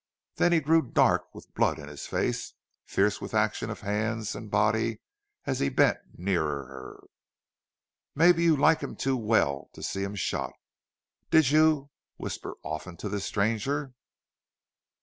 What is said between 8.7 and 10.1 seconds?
him too well to see